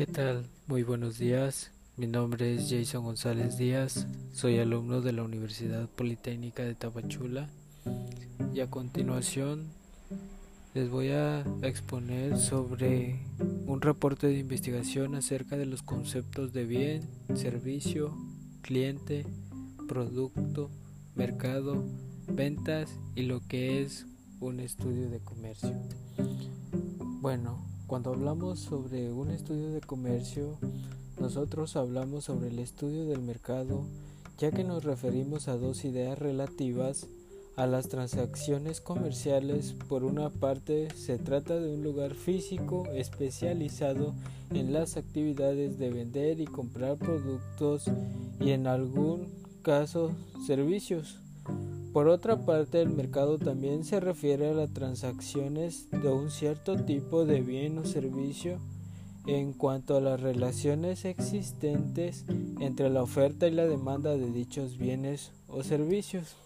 ¿Qué 0.00 0.06
tal? 0.06 0.46
Muy 0.66 0.82
buenos 0.82 1.18
días. 1.18 1.72
Mi 1.98 2.06
nombre 2.06 2.54
es 2.54 2.70
Jason 2.70 3.04
González 3.04 3.58
Díaz. 3.58 4.06
Soy 4.32 4.58
alumno 4.58 5.02
de 5.02 5.12
la 5.12 5.22
Universidad 5.22 5.90
Politécnica 5.90 6.62
de 6.62 6.74
Tapachula. 6.74 7.50
Y 8.54 8.60
a 8.60 8.70
continuación 8.70 9.66
les 10.72 10.88
voy 10.88 11.08
a 11.10 11.44
exponer 11.60 12.38
sobre 12.38 13.20
un 13.66 13.82
reporte 13.82 14.28
de 14.28 14.38
investigación 14.38 15.16
acerca 15.16 15.58
de 15.58 15.66
los 15.66 15.82
conceptos 15.82 16.54
de 16.54 16.64
bien, 16.64 17.02
servicio, 17.34 18.16
cliente, 18.62 19.26
producto, 19.86 20.70
mercado, 21.14 21.84
ventas 22.26 22.88
y 23.14 23.24
lo 23.24 23.46
que 23.46 23.82
es 23.82 24.06
un 24.40 24.60
estudio 24.60 25.10
de 25.10 25.20
comercio. 25.20 25.74
Bueno, 27.20 27.69
cuando 27.90 28.10
hablamos 28.10 28.60
sobre 28.60 29.10
un 29.10 29.32
estudio 29.32 29.72
de 29.72 29.80
comercio, 29.80 30.56
nosotros 31.18 31.74
hablamos 31.74 32.26
sobre 32.26 32.46
el 32.46 32.60
estudio 32.60 33.04
del 33.06 33.20
mercado, 33.20 33.82
ya 34.38 34.52
que 34.52 34.62
nos 34.62 34.84
referimos 34.84 35.48
a 35.48 35.56
dos 35.56 35.84
ideas 35.84 36.16
relativas 36.16 37.08
a 37.56 37.66
las 37.66 37.88
transacciones 37.88 38.80
comerciales. 38.80 39.74
Por 39.88 40.04
una 40.04 40.30
parte, 40.30 40.86
se 40.94 41.18
trata 41.18 41.58
de 41.58 41.74
un 41.74 41.82
lugar 41.82 42.14
físico 42.14 42.86
especializado 42.94 44.14
en 44.50 44.72
las 44.72 44.96
actividades 44.96 45.76
de 45.80 45.90
vender 45.90 46.38
y 46.38 46.44
comprar 46.44 46.96
productos 46.96 47.90
y 48.38 48.50
en 48.50 48.68
algún 48.68 49.32
caso 49.62 50.12
servicios. 50.46 51.18
Por 51.92 52.06
otra 52.06 52.44
parte, 52.46 52.80
el 52.80 52.90
mercado 52.90 53.38
también 53.38 53.84
se 53.84 53.98
refiere 53.98 54.50
a 54.50 54.54
las 54.54 54.72
transacciones 54.72 55.90
de 55.90 56.08
un 56.08 56.30
cierto 56.30 56.76
tipo 56.76 57.24
de 57.24 57.40
bien 57.40 57.78
o 57.78 57.84
servicio 57.84 58.58
en 59.26 59.52
cuanto 59.52 59.96
a 59.96 60.00
las 60.00 60.20
relaciones 60.20 61.04
existentes 61.04 62.24
entre 62.60 62.90
la 62.90 63.02
oferta 63.02 63.48
y 63.48 63.50
la 63.50 63.66
demanda 63.66 64.16
de 64.16 64.30
dichos 64.30 64.78
bienes 64.78 65.32
o 65.48 65.64
servicios. 65.64 66.36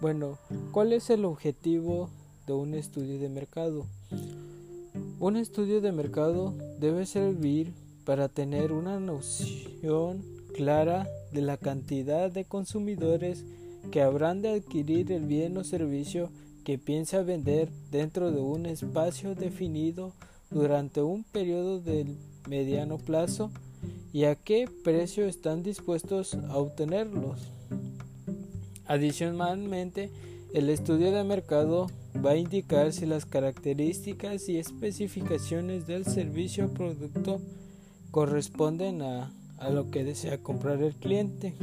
Bueno, 0.00 0.38
¿cuál 0.70 0.92
es 0.92 1.10
el 1.10 1.24
objetivo 1.24 2.10
de 2.46 2.52
un 2.52 2.74
estudio 2.74 3.18
de 3.18 3.28
mercado? 3.28 3.86
Un 5.18 5.36
estudio 5.36 5.80
de 5.80 5.90
mercado 5.90 6.54
debe 6.78 7.06
servir 7.06 7.72
para 8.04 8.28
tener 8.28 8.70
una 8.72 9.00
noción 9.00 10.22
clara 10.54 11.08
de 11.32 11.42
la 11.42 11.56
cantidad 11.56 12.30
de 12.30 12.44
consumidores 12.44 13.44
que 13.90 14.02
habrán 14.02 14.42
de 14.42 14.50
adquirir 14.50 15.12
el 15.12 15.26
bien 15.26 15.56
o 15.56 15.64
servicio 15.64 16.30
que 16.64 16.78
piensa 16.78 17.22
vender 17.22 17.68
dentro 17.90 18.32
de 18.32 18.40
un 18.40 18.66
espacio 18.66 19.34
definido 19.34 20.12
durante 20.50 21.02
un 21.02 21.24
periodo 21.24 21.80
de 21.80 22.06
mediano 22.48 22.98
plazo 22.98 23.50
y 24.12 24.24
a 24.24 24.34
qué 24.34 24.68
precio 24.82 25.26
están 25.26 25.62
dispuestos 25.62 26.34
a 26.34 26.56
obtenerlos. 26.56 27.50
Adicionalmente, 28.86 30.10
el 30.54 30.70
estudio 30.70 31.10
de 31.10 31.24
mercado 31.24 31.88
va 32.24 32.30
a 32.30 32.36
indicar 32.36 32.92
si 32.92 33.06
las 33.06 33.26
características 33.26 34.48
y 34.48 34.58
especificaciones 34.58 35.86
del 35.86 36.04
servicio 36.04 36.66
o 36.66 36.74
producto 36.74 37.40
corresponden 38.10 39.02
a, 39.02 39.32
a 39.58 39.70
lo 39.70 39.90
que 39.90 40.04
desea 40.04 40.38
comprar 40.38 40.80
el 40.82 40.94
cliente. 40.94 41.54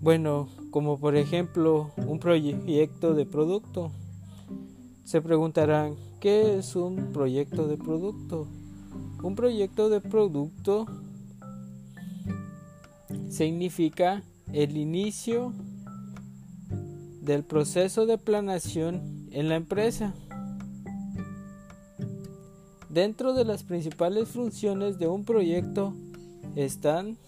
Bueno, 0.00 0.48
como 0.70 0.98
por 0.98 1.16
ejemplo 1.16 1.90
un 1.96 2.20
proyecto 2.20 3.14
de 3.14 3.26
producto. 3.26 3.90
Se 5.04 5.20
preguntarán, 5.20 5.96
¿qué 6.20 6.58
es 6.58 6.76
un 6.76 7.12
proyecto 7.12 7.66
de 7.66 7.76
producto? 7.76 8.46
Un 9.22 9.34
proyecto 9.34 9.88
de 9.88 10.00
producto 10.00 10.86
significa 13.28 14.22
el 14.52 14.76
inicio 14.76 15.52
del 17.20 17.42
proceso 17.42 18.06
de 18.06 18.18
planación 18.18 19.28
en 19.32 19.48
la 19.48 19.56
empresa. 19.56 20.14
Dentro 22.88 23.34
de 23.34 23.44
las 23.44 23.64
principales 23.64 24.28
funciones 24.28 24.98
de 24.98 25.08
un 25.08 25.24
proyecto 25.24 25.92
están 26.54 27.18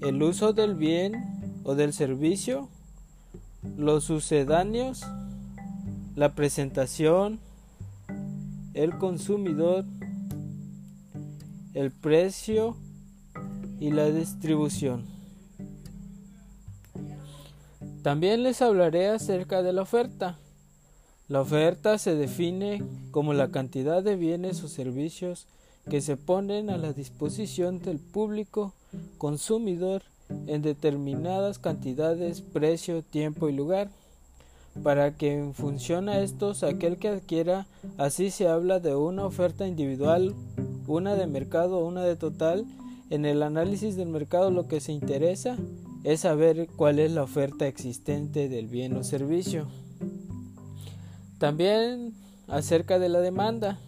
el 0.00 0.22
uso 0.22 0.52
del 0.52 0.74
bien 0.74 1.60
o 1.64 1.74
del 1.74 1.92
servicio, 1.92 2.68
los 3.76 4.04
sucedáneos, 4.04 5.04
la 6.14 6.34
presentación, 6.34 7.40
el 8.74 8.96
consumidor, 8.98 9.84
el 11.74 11.90
precio 11.90 12.76
y 13.80 13.90
la 13.90 14.10
distribución. 14.10 15.04
También 18.02 18.42
les 18.42 18.62
hablaré 18.62 19.08
acerca 19.08 19.62
de 19.62 19.72
la 19.72 19.82
oferta. 19.82 20.38
La 21.28 21.40
oferta 21.40 21.98
se 21.98 22.14
define 22.14 22.82
como 23.10 23.34
la 23.34 23.50
cantidad 23.50 24.02
de 24.02 24.14
bienes 24.14 24.62
o 24.62 24.68
servicios 24.68 25.48
que 25.88 26.00
se 26.00 26.16
ponen 26.16 26.70
a 26.70 26.76
la 26.76 26.92
disposición 26.92 27.80
del 27.80 27.98
público 27.98 28.72
consumidor 29.18 30.02
en 30.46 30.62
determinadas 30.62 31.58
cantidades, 31.58 32.40
precio, 32.40 33.02
tiempo 33.02 33.48
y 33.48 33.52
lugar, 33.52 33.88
para 34.82 35.16
que 35.16 35.32
en 35.32 35.54
función 35.54 36.08
a 36.08 36.20
estos 36.20 36.62
aquel 36.62 36.96
que 36.98 37.08
adquiera, 37.08 37.66
así 37.98 38.30
se 38.30 38.48
habla 38.48 38.80
de 38.80 38.94
una 38.94 39.24
oferta 39.24 39.66
individual, 39.66 40.34
una 40.86 41.14
de 41.14 41.26
mercado 41.26 41.78
o 41.78 41.86
una 41.86 42.02
de 42.02 42.16
total. 42.16 42.66
En 43.08 43.24
el 43.24 43.42
análisis 43.42 43.96
del 43.96 44.08
mercado 44.08 44.50
lo 44.50 44.66
que 44.66 44.80
se 44.80 44.92
interesa 44.92 45.56
es 46.04 46.20
saber 46.20 46.68
cuál 46.76 46.98
es 46.98 47.12
la 47.12 47.22
oferta 47.22 47.66
existente 47.66 48.48
del 48.48 48.66
bien 48.66 48.96
o 48.96 49.04
servicio. 49.04 49.68
También 51.38 52.14
acerca 52.48 52.98
de 52.98 53.08
la 53.08 53.20
demanda. 53.20 53.78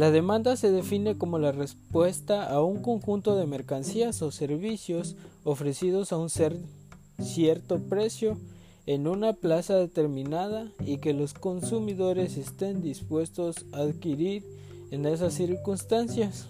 La 0.00 0.10
demanda 0.10 0.56
se 0.56 0.70
define 0.70 1.18
como 1.18 1.38
la 1.38 1.52
respuesta 1.52 2.50
a 2.50 2.62
un 2.62 2.80
conjunto 2.80 3.36
de 3.36 3.44
mercancías 3.44 4.22
o 4.22 4.30
servicios 4.30 5.14
ofrecidos 5.44 6.10
a 6.10 6.16
un 6.16 6.30
cierto 6.30 7.80
precio 7.80 8.38
en 8.86 9.06
una 9.06 9.34
plaza 9.34 9.76
determinada 9.76 10.72
y 10.86 11.00
que 11.00 11.12
los 11.12 11.34
consumidores 11.34 12.38
estén 12.38 12.80
dispuestos 12.80 13.66
a 13.72 13.80
adquirir 13.80 14.42
en 14.90 15.04
esas 15.04 15.34
circunstancias. 15.34 16.48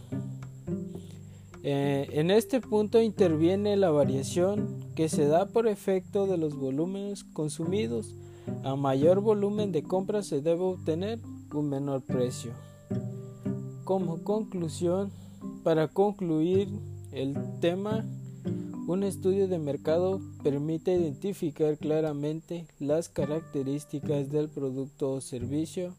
Eh, 1.64 2.08
en 2.12 2.30
este 2.30 2.60
punto 2.60 3.02
interviene 3.02 3.76
la 3.76 3.90
variación 3.90 4.78
que 4.94 5.08
se 5.08 5.26
da 5.26 5.46
por 5.46 5.66
efecto 5.66 6.28
de 6.28 6.38
los 6.38 6.54
volúmenes 6.54 7.24
consumidos. 7.24 8.14
A 8.62 8.76
mayor 8.76 9.18
volumen 9.18 9.72
de 9.72 9.82
compras 9.82 10.26
se 10.26 10.40
debe 10.40 10.60
obtener 10.60 11.18
un 11.52 11.68
menor 11.68 12.02
precio 12.02 12.52
como 13.90 14.22
conclusión, 14.22 15.10
para 15.64 15.88
concluir 15.88 16.68
el 17.10 17.34
tema, 17.58 18.06
un 18.86 19.02
estudio 19.02 19.48
de 19.48 19.58
mercado 19.58 20.20
permite 20.44 20.94
identificar 20.94 21.76
claramente 21.76 22.68
las 22.78 23.08
características 23.08 24.30
del 24.30 24.48
producto 24.48 25.10
o 25.10 25.20
servicio 25.20 25.96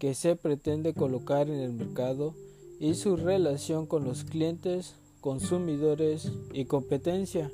que 0.00 0.14
se 0.14 0.34
pretende 0.34 0.94
colocar 0.94 1.48
en 1.48 1.60
el 1.60 1.72
mercado 1.72 2.34
y 2.80 2.94
su 2.94 3.14
relación 3.14 3.86
con 3.86 4.02
los 4.02 4.24
clientes, 4.24 4.96
consumidores 5.20 6.32
y 6.52 6.64
competencia, 6.64 7.52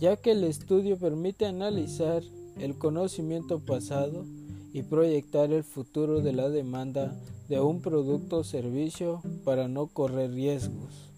ya 0.00 0.14
que 0.18 0.30
el 0.30 0.44
estudio 0.44 0.96
permite 0.96 1.46
analizar 1.46 2.22
el 2.60 2.78
conocimiento 2.78 3.58
pasado 3.58 4.24
y 4.72 4.82
proyectar 4.82 5.52
el 5.52 5.64
futuro 5.64 6.20
de 6.20 6.32
la 6.32 6.48
demanda 6.48 7.16
de 7.48 7.60
un 7.60 7.80
producto 7.80 8.38
o 8.38 8.44
servicio 8.44 9.22
para 9.44 9.68
no 9.68 9.88
correr 9.88 10.32
riesgos. 10.32 11.10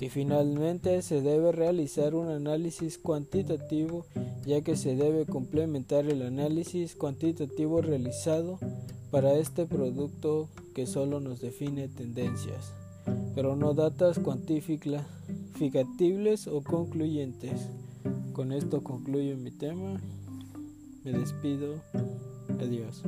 Y 0.00 0.08
finalmente 0.08 1.02
se 1.02 1.22
debe 1.22 1.52
realizar 1.52 2.14
un 2.14 2.28
análisis 2.28 2.98
cuantitativo 2.98 4.04
ya 4.48 4.62
que 4.62 4.76
se 4.76 4.96
debe 4.96 5.26
complementar 5.26 6.06
el 6.06 6.22
análisis 6.22 6.94
cuantitativo 6.94 7.82
realizado 7.82 8.58
para 9.10 9.34
este 9.34 9.66
producto 9.66 10.48
que 10.74 10.86
solo 10.86 11.20
nos 11.20 11.42
define 11.42 11.88
tendencias, 11.88 12.72
pero 13.34 13.56
no 13.56 13.74
datas 13.74 14.18
cuantificables 14.18 16.46
o 16.46 16.62
concluyentes. 16.62 17.68
Con 18.32 18.52
esto 18.52 18.82
concluyo 18.82 19.36
mi 19.36 19.50
tema. 19.50 20.00
Me 21.04 21.12
despido. 21.12 21.82
Adiós. 22.60 23.02